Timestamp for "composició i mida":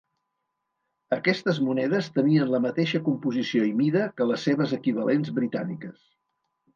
3.09-4.07